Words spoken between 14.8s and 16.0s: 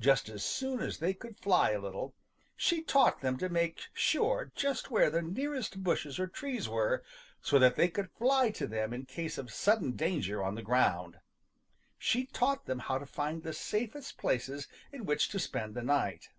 in which to spend the